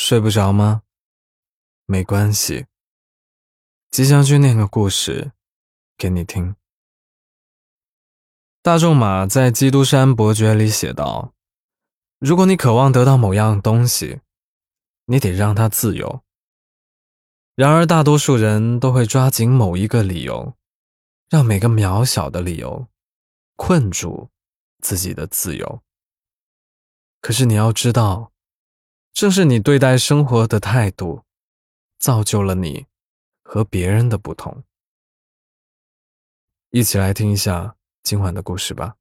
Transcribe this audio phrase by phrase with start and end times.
[0.00, 0.84] 睡不着吗？
[1.84, 2.66] 没关系，
[3.90, 5.32] 吉祥君念个故事
[5.96, 6.54] 给你听。
[8.62, 11.34] 大仲马在《基督山伯爵》里写道
[12.20, 14.20] ：“如果你渴望得到某样东西，
[15.06, 16.22] 你得让它自由。
[17.56, 20.54] 然而，大多数人都会抓紧某一个理由，
[21.28, 22.86] 让每个渺小的理由
[23.56, 24.30] 困住
[24.78, 25.82] 自己的自由。
[27.20, 28.30] 可是，你要知道。”
[29.12, 31.22] 正是你对待生活的态度，
[31.98, 32.86] 造就了你
[33.42, 34.62] 和别人的不同。
[36.70, 38.94] 一起来听一下今晚的故事吧。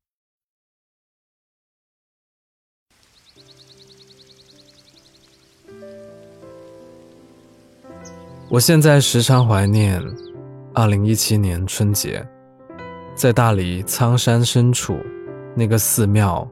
[8.49, 10.01] 我现在时常怀念
[10.73, 12.25] 二零一七年春节，
[13.13, 14.97] 在大理苍山深处
[15.53, 16.49] 那个寺庙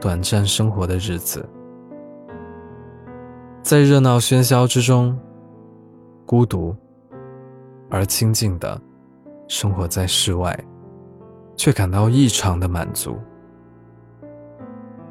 [0.00, 1.46] 短暂生活的日子。
[3.62, 5.16] 在热闹喧嚣之中，
[6.26, 6.74] 孤独
[7.90, 8.80] 而清静的
[9.48, 10.58] 生活在室外，
[11.56, 13.16] 却感到异常的满足。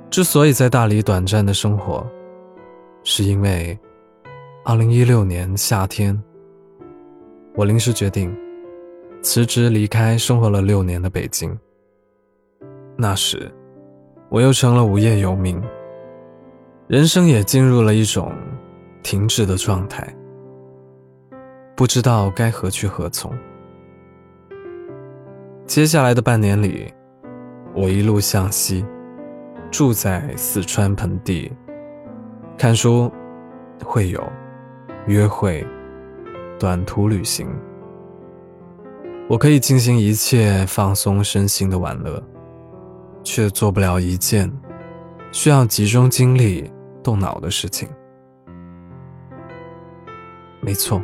[0.09, 2.05] 之所以在大理短暂的生活，
[3.03, 3.77] 是因为
[4.65, 6.19] 2016年夏天，
[7.55, 8.35] 我临时决定
[9.21, 11.57] 辞职离开生活了六年的北京。
[12.97, 13.49] 那时，
[14.29, 15.61] 我又成了无业游民。
[16.89, 18.33] 人生也进入了一种
[19.03, 20.11] 停滞的状态，
[21.75, 23.31] 不知道该何去何从。
[25.67, 26.91] 接下来的半年里，
[27.75, 28.83] 我一路向西，
[29.69, 31.51] 住在四川盆地，
[32.57, 33.11] 看书、
[33.85, 34.27] 会友、
[35.05, 35.63] 约会、
[36.57, 37.47] 短途旅行。
[39.29, 42.19] 我可以进行一切放松身心的玩乐，
[43.23, 44.51] 却做不了一件
[45.31, 46.67] 需要集中精力。
[47.03, 47.89] 动脑的事情，
[50.61, 51.01] 没错。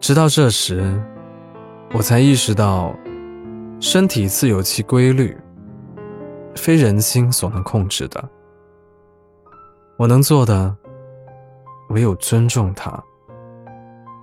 [0.00, 1.00] 直到这时，
[1.94, 2.94] 我才意识到，
[3.80, 5.36] 身体自有其规律，
[6.56, 8.28] 非人心所能控制的。
[9.96, 10.76] 我能做的，
[11.90, 13.00] 唯有尊重它，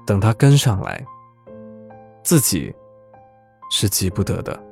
[0.06, 1.06] 等它跟上来，
[2.24, 2.76] 自己
[3.72, 4.69] 是急不得的。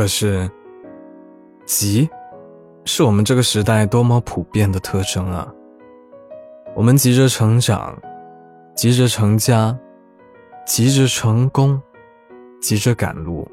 [0.00, 0.50] 可是，
[1.66, 2.08] 急，
[2.86, 5.46] 是我们这个时代多么普遍的特征啊！
[6.74, 7.94] 我们急着成长，
[8.74, 9.78] 急着成家，
[10.66, 11.78] 急着成功，
[12.62, 13.46] 急着赶路，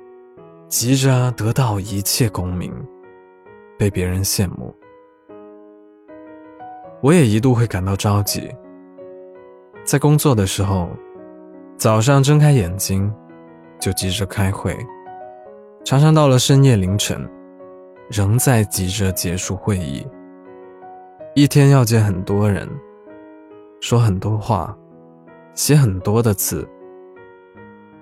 [0.69, 2.73] 急着得到一切功名，
[3.77, 4.73] 被别人羡慕。
[7.01, 8.49] 我也一度会感到着急，
[9.83, 10.89] 在工作的时候，
[11.75, 13.13] 早上睁开眼睛，
[13.81, 14.73] 就急着开会。
[15.87, 17.25] 常常到了深夜凌晨，
[18.09, 20.05] 仍在急着结束会议。
[21.33, 22.67] 一天要见很多人，
[23.79, 24.77] 说很多话，
[25.53, 26.67] 写很多的字。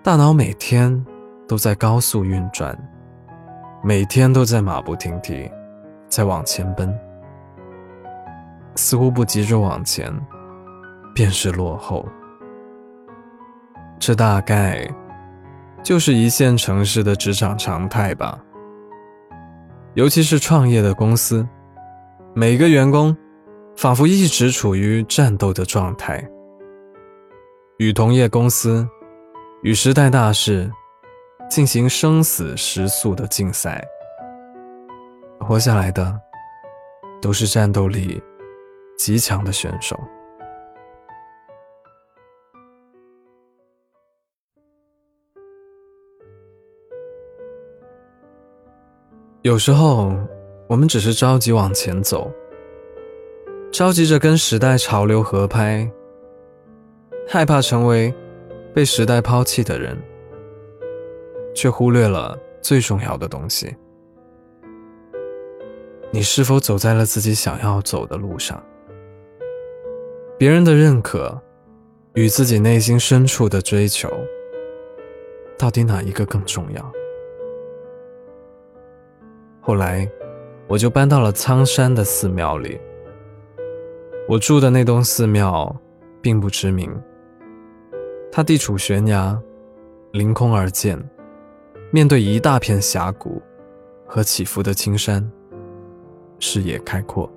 [0.01, 1.05] 大脑每天
[1.47, 2.75] 都在高速运转，
[3.83, 5.47] 每天都在马不停蹄，
[6.09, 6.91] 在往前奔。
[8.73, 10.11] 似乎不急着往前，
[11.13, 12.03] 便是落后。
[13.99, 14.91] 这大概。
[15.85, 18.43] 就是一线城市的职场常态吧，
[19.93, 21.47] 尤其是创业的公司，
[22.33, 23.15] 每个员工
[23.77, 26.27] 仿佛一直处于战斗的状态，
[27.77, 28.87] 与同业公司、
[29.61, 30.71] 与时代大势
[31.51, 33.79] 进行生死时速的竞赛，
[35.39, 36.19] 活下来的
[37.21, 38.19] 都是战斗力
[38.97, 39.95] 极强的选手。
[49.45, 50.11] 有时候，
[50.67, 52.33] 我们只是着急往前走，
[53.71, 55.87] 着急着跟时代潮流合拍，
[57.27, 58.11] 害怕成为
[58.73, 59.95] 被时代抛弃的人，
[61.53, 63.71] 却忽略了最重要的东西：
[66.09, 68.59] 你是否走在了自己想要走的路上？
[70.39, 71.39] 别人的认可
[72.15, 74.09] 与自己内心深处的追求，
[75.55, 76.91] 到底哪一个更重要？
[79.67, 80.07] 后来，
[80.67, 82.79] 我就搬到了苍山的寺庙里。
[84.29, 85.75] 我住的那栋寺庙
[86.21, 86.95] 并不知名，
[88.31, 89.35] 它地处悬崖，
[90.11, 91.03] 凌空而建，
[91.89, 93.41] 面对一大片峡谷
[94.05, 95.27] 和起伏的青山，
[96.37, 97.27] 视野开阔。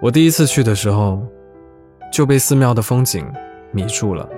[0.00, 1.20] 我第一次去的时候，
[2.12, 3.26] 就被寺庙的风景
[3.72, 4.28] 迷住了。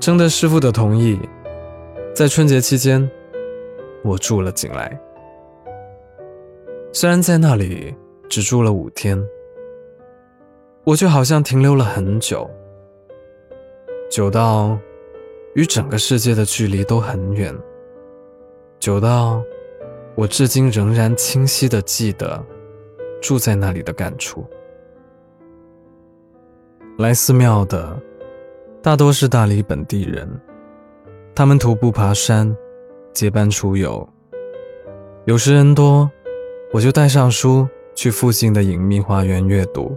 [0.00, 1.20] 征得师傅的同意，
[2.14, 3.06] 在春节期间，
[4.04, 5.00] 我住了进来。
[6.92, 7.92] 虽然在那里
[8.28, 9.20] 只住了五天，
[10.84, 12.48] 我却好像停留了很久，
[14.10, 14.78] 久到
[15.54, 17.52] 与整个世界的距离都很远，
[18.78, 19.42] 久到
[20.14, 22.40] 我至今仍然清晰的记得
[23.20, 24.46] 住在那里的感触。
[26.98, 28.00] 来寺庙的。
[28.82, 30.28] 大多是大理本地人，
[31.34, 32.54] 他们徒步爬山，
[33.14, 34.06] 结伴出游。
[35.24, 36.10] 有时人多，
[36.72, 39.96] 我就带上书去附近的隐秘花园阅读，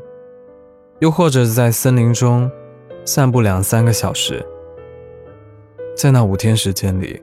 [1.00, 2.50] 又或者在森林中
[3.04, 4.46] 散步两三个小时。
[5.96, 7.19] 在那五天时间里，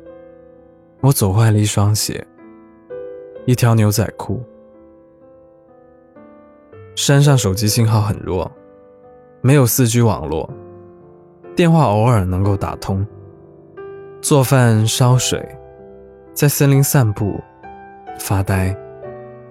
[1.01, 2.27] 我走坏了一双鞋，
[3.47, 4.43] 一条牛仔裤。
[6.97, 8.51] 山上手机信号很弱，
[9.41, 10.51] 没有四 G 网络。
[11.55, 13.07] 电话偶尔能够打通。
[14.21, 15.47] 做饭、烧水，
[16.35, 17.41] 在森林散步、
[18.19, 18.77] 发呆、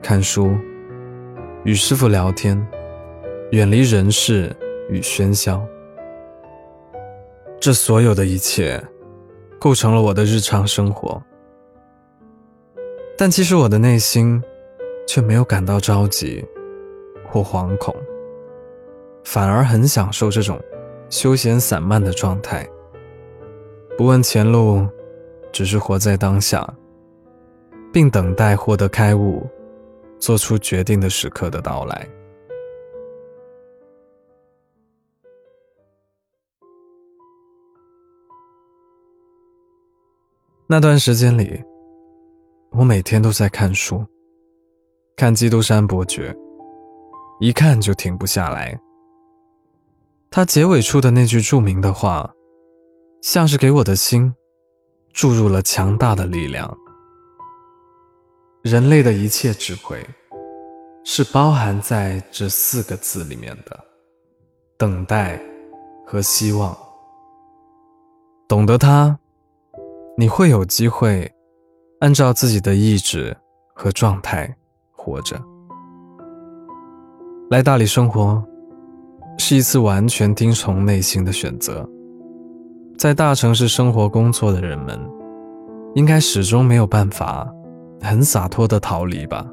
[0.01, 0.51] 看书，
[1.63, 2.61] 与师傅聊天，
[3.51, 4.53] 远离人世
[4.89, 5.65] 与喧嚣。
[7.57, 8.83] 这所有的一切，
[9.57, 11.23] 构成了我的日常生活。
[13.17, 14.43] 但其实我的内心，
[15.07, 16.43] 却没有感到着急
[17.29, 17.95] 或惶恐，
[19.23, 20.59] 反而很享受这种。
[21.09, 22.67] 休闲散漫的状态，
[23.95, 24.85] 不问前路，
[25.53, 26.67] 只是活在当下，
[27.93, 29.47] 并等待获得开悟、
[30.19, 32.09] 做出决定的时刻的到来。
[40.65, 41.63] 那段时间里，
[42.71, 44.03] 我每天都在看书，
[45.15, 46.33] 看《基督山伯爵》，
[47.39, 48.75] 一看就停不下来。
[50.31, 52.33] 他结尾处的那句著名的话，
[53.21, 54.33] 像是给我的心
[55.13, 56.75] 注入了强大的力量。
[58.63, 60.05] 人类的一切智慧，
[61.05, 63.79] 是包含在这四个字里面的：
[64.77, 65.39] 等待
[66.05, 66.75] 和希望。
[68.47, 69.17] 懂得它，
[70.17, 71.31] 你会有机会
[71.99, 73.35] 按照自己的意志
[73.73, 74.53] 和状态
[74.91, 75.41] 活着。
[77.49, 78.43] 来大理生活。
[79.39, 81.89] 是一次完全听从内心的选择。
[82.97, 84.97] 在大城市生活工作的人们，
[85.95, 87.51] 应该始终没有办法
[88.01, 89.45] 很洒脱的逃离吧？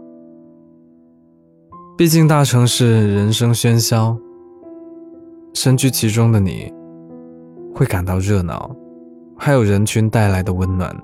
[1.96, 4.16] 毕竟大城市人声喧嚣，
[5.54, 6.72] 身居其中的你，
[7.74, 8.70] 会感到热闹，
[9.36, 10.94] 还有人群带来的温暖；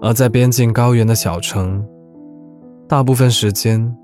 [0.00, 1.84] 而在边境高原的小城，
[2.86, 3.94] 大部分时间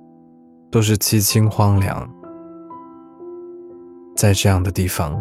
[0.71, 2.09] 都是凄清荒凉。
[4.17, 5.15] 在这样的地方，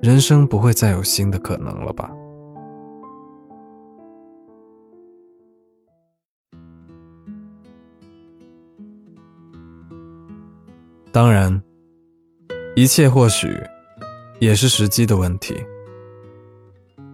[0.00, 2.10] 人生不会再有新的可能了吧？
[11.10, 11.60] 当然，
[12.76, 13.60] 一切或许
[14.38, 15.56] 也是时机的问题。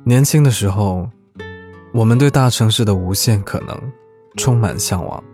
[0.04, 1.08] 年轻的时候，
[1.94, 3.80] 我们对大城市的无限可能
[4.36, 5.24] 充满向往，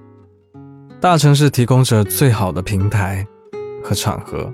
[1.00, 3.26] 大城市提供着最好的平台
[3.82, 4.52] 和场合。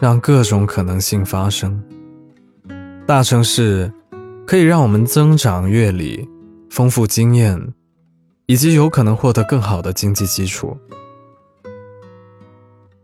[0.00, 1.80] 让各种可能性发生。
[3.04, 3.92] 大城市
[4.46, 6.26] 可以让我们增长阅历、
[6.70, 7.74] 丰富经验，
[8.46, 10.76] 以及有可能获得更好的经济基础，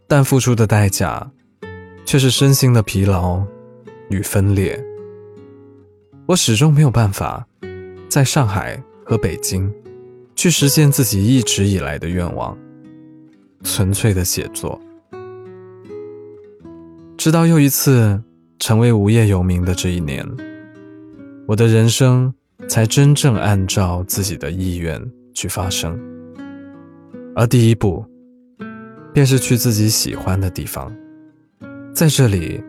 [0.06, 1.30] 但付出的代价
[2.06, 3.42] 却是身心的疲劳
[4.08, 4.82] 与分裂。
[6.26, 7.46] 我始终没有办法
[8.08, 9.70] 在上海和北京
[10.37, 12.56] 去实现自己一直以来的愿望——
[13.64, 14.80] 纯粹的写作。
[17.16, 18.22] 直到又一次
[18.58, 20.26] 成为无业游民的这一年，
[21.46, 22.32] 我的人生
[22.68, 25.00] 才真正按照自己的意愿
[25.32, 25.98] 去发生。
[27.36, 28.04] 而第一步，
[29.12, 30.92] 便是去自己喜欢的地方，
[31.94, 32.62] 在这里，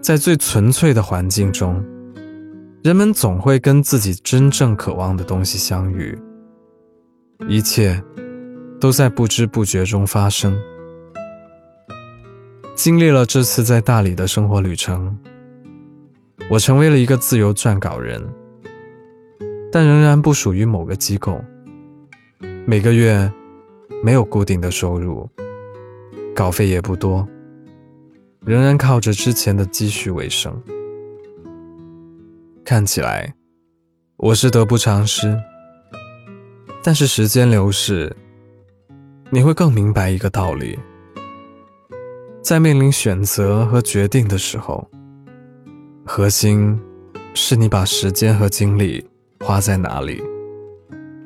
[0.00, 1.80] 在最纯粹的环境中，
[2.82, 6.18] 人们总会跟自己真正渴望的东西相遇，
[7.48, 8.02] 一切
[8.80, 10.58] 都在不知不觉中发生。
[12.78, 15.18] 经历了这次在大理的生活旅程，
[16.48, 18.24] 我成为了一个自由撰稿人，
[19.72, 21.42] 但仍然不属于某个机构。
[22.64, 23.28] 每个月
[24.00, 25.28] 没有固定的收入，
[26.36, 27.26] 稿费也不多，
[28.46, 30.56] 仍然靠着之前的积蓄为生。
[32.64, 33.34] 看起来
[34.18, 35.36] 我是得不偿失，
[36.80, 38.14] 但是时间流逝，
[39.30, 40.78] 你会更明白一个道理。
[42.42, 44.88] 在面临选择和决定的时候，
[46.06, 46.80] 核心
[47.34, 49.04] 是你把时间和精力
[49.40, 50.22] 花在哪里，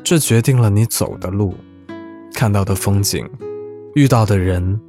[0.02, 1.54] 这决定了你走的路、
[2.34, 3.28] 看到的风景、
[3.94, 4.80] 遇到的人，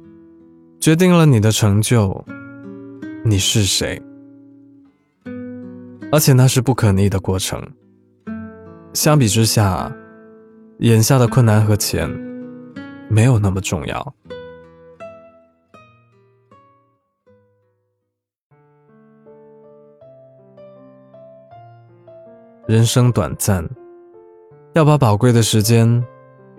[0.80, 2.24] 决定了你的成就，
[3.24, 4.02] 你是谁。
[6.10, 7.62] 而且那是不可逆的过程。
[8.92, 9.92] 相比之下，
[10.78, 12.08] 眼下的困难和钱
[13.08, 14.14] 没有那么重要。
[22.66, 23.68] 人生短暂，
[24.72, 26.02] 要把宝贵的时间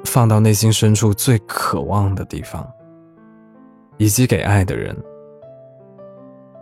[0.03, 2.67] 放到内心深处最渴望的地方，
[3.97, 4.95] 以及给爱的人。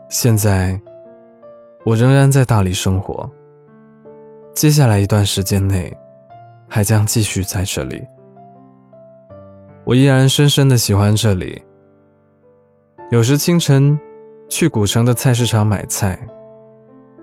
[0.09, 0.79] 现在。
[1.85, 3.29] 我仍然在大理生活，
[4.53, 5.93] 接下来一段时间内，
[6.65, 8.01] 还将继续在这里。
[9.83, 11.61] 我依然深深的喜欢这里。
[13.11, 13.99] 有时清晨
[14.47, 16.17] 去古城的菜市场买菜，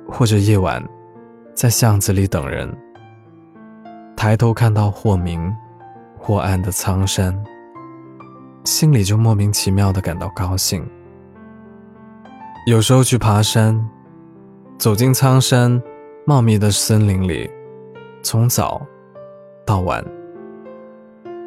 [0.07, 0.87] 或者夜晚
[1.61, 2.75] 在巷子里等人，
[4.17, 5.55] 抬头看到或明
[6.19, 7.39] 或暗的苍山，
[8.65, 10.83] 心里就莫名其妙的感到高兴。
[12.65, 13.79] 有时候去爬山。
[14.79, 15.79] 走进苍山
[16.25, 17.51] 茂密的森林里，
[18.23, 18.81] 从早
[19.67, 20.03] 到晚。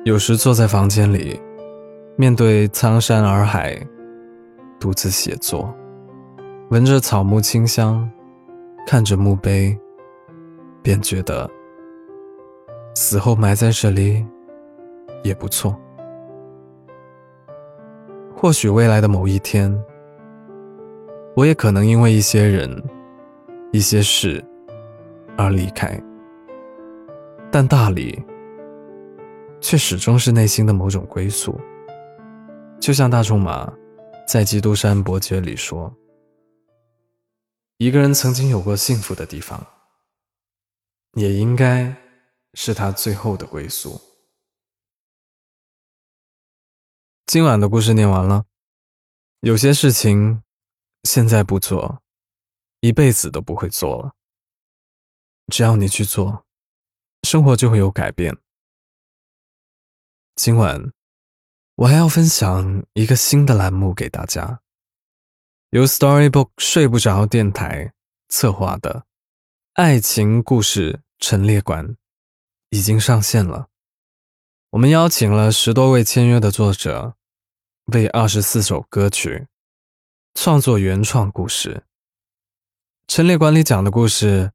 [0.06, 1.42] 有时坐在房间里，
[2.16, 3.76] 面对苍山洱海，
[4.80, 5.74] 独自写作，
[6.70, 8.08] 闻着草木清香，
[8.86, 9.76] 看着墓碑，
[10.84, 11.50] 便觉得
[12.94, 14.24] 死后埋在这里
[15.24, 15.76] 也不错。
[18.36, 19.74] 或许未来的某一天，
[21.36, 22.84] 我也可能因为一些人。
[23.76, 24.40] 一些事
[25.36, 26.00] 而离开，
[27.52, 28.24] 但大理
[29.60, 31.60] 却始终是内心的某种归宿。
[32.80, 33.74] 就像大仲马
[34.28, 35.92] 在《基督山伯爵》里说
[37.80, 39.60] ：“一个人曾经有过幸福的地方，
[41.14, 41.96] 也应该
[42.54, 44.02] 是他最后的归宿。”
[47.26, 48.46] 今晚的故事念完了，
[49.40, 50.44] 有些事情
[51.04, 52.02] 现在不做。
[52.82, 54.14] 一辈子都不会做了。
[55.48, 56.46] 只要你去做，
[57.22, 58.38] 生活就会有改变。
[60.36, 60.92] 今晚
[61.76, 64.60] 我还要分享一个新的栏目给大家，
[65.70, 67.94] 由 Storybook 睡不着电台
[68.28, 69.06] 策划的
[69.76, 71.96] 爱情故事陈列馆
[72.68, 73.70] 已经上线了。
[74.72, 77.16] 我们邀请了十多位签约的作者，
[77.94, 79.48] 为二十四首歌曲
[80.34, 81.86] 创作原创故事。
[83.08, 84.52] 陈列馆里讲的故事，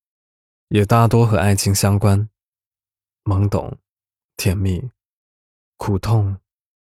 [0.69, 2.29] 也大多和爱情相关，
[3.25, 3.79] 懵懂、
[4.37, 4.91] 甜蜜、
[5.79, 6.37] 苦痛、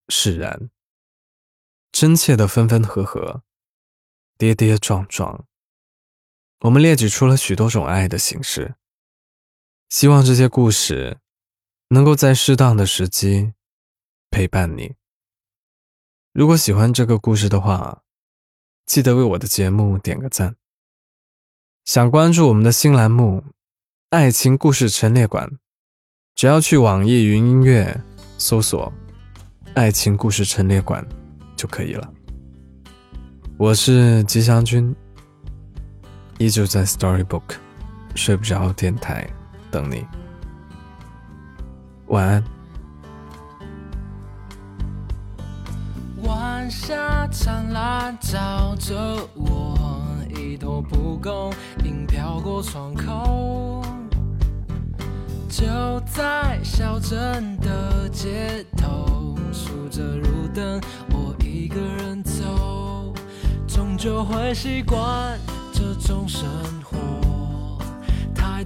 [0.10, 0.70] 释然、
[1.92, 3.42] 真切的分分合合、
[4.38, 5.48] 跌跌撞撞。
[6.60, 8.76] 我们列举出了许多种爱的形式，
[9.92, 11.18] 希望这些故事
[11.90, 13.52] 能够在适当的时机
[14.30, 14.96] 陪伴你。
[16.32, 18.02] 如果喜欢这个故事的话，
[18.86, 20.56] 记得为我的节目点个赞。
[21.84, 23.44] 想关注我们的新栏目
[24.12, 25.46] 《爱情故事陈列馆》，
[26.36, 28.02] 只要去网易云音乐
[28.38, 28.94] 搜索
[29.76, 31.06] “爱情故事陈列馆”
[31.58, 32.14] 就可以了。
[33.58, 34.96] 我是吉祥君，
[36.38, 37.58] 依旧在 Storybook
[38.16, 39.30] 睡不着电台
[39.72, 40.06] 等你。
[42.08, 42.44] 晚安。
[46.24, 48.96] 晚霞灿烂，照着
[49.34, 49.78] 我。
[50.36, 53.82] 一头蒲公英飘过窗口，
[55.50, 55.66] 就
[56.06, 63.14] 在小镇的街头，数着路灯，我一个人走，
[63.68, 65.38] 终究会习惯
[65.74, 66.50] 这种生
[66.81, 66.81] 活。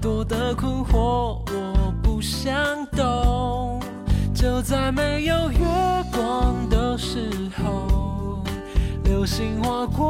[0.05, 2.53] 多的困惑，我不想
[2.95, 3.81] 懂。
[4.35, 5.57] 就在没有月
[6.11, 8.43] 光的时候，
[9.03, 10.04] 流星划过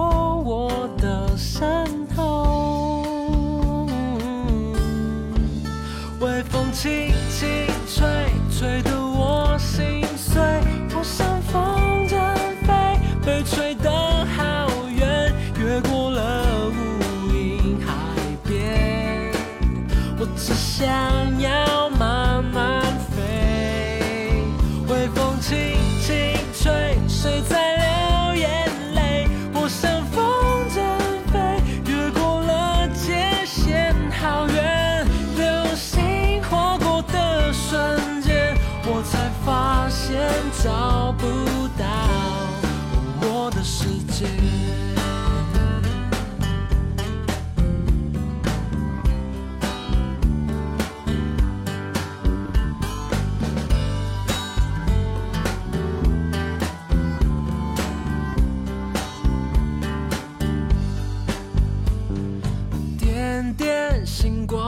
[20.78, 21.25] 想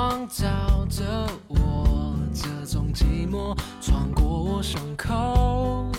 [0.08, 0.46] 光照
[0.90, 1.04] 着
[1.50, 5.92] 我，这种寂寞穿过我胸口。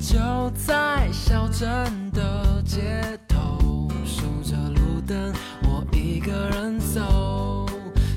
[0.00, 0.18] 就
[0.56, 7.66] 在小镇的街头，数着路灯，我一个人走，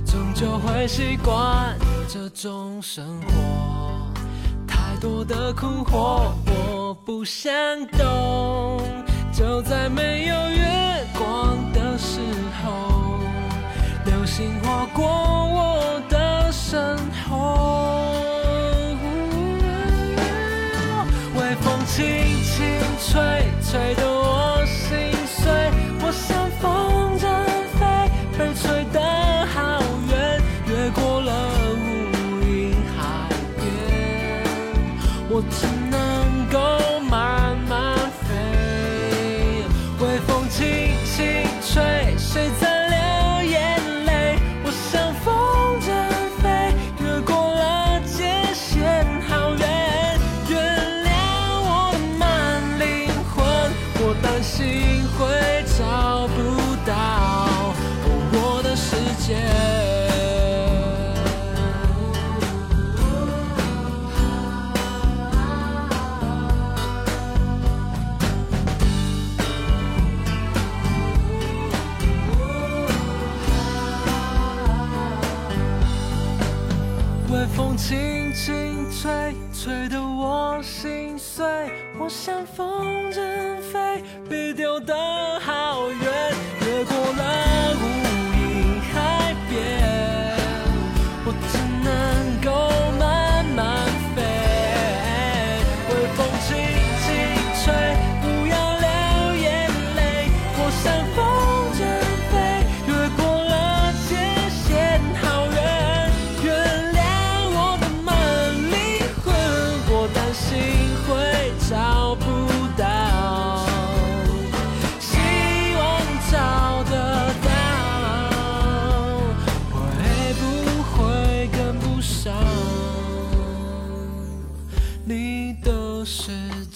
[0.04, 4.12] 终究会习惯这种生活。
[4.66, 7.54] 太多的困惑，我不想
[7.90, 8.82] 懂。
[9.32, 12.20] 就在没有月光的时
[12.64, 13.13] 候，
[14.24, 18.96] 流星划过我的身后，
[21.36, 22.06] 微风轻
[22.42, 22.64] 轻
[23.06, 23.22] 吹，
[23.62, 24.23] 吹动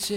[0.08, 0.15] 些